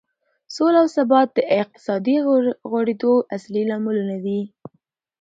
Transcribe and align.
سوله 0.55 0.77
او 0.83 0.87
ثبات 0.97 1.29
د 1.33 1.39
اقتصادي 1.61 2.17
غوړېدو 2.69 3.13
اصلي 3.35 3.63
لاملونه 3.69 4.15
دي. 4.25 4.41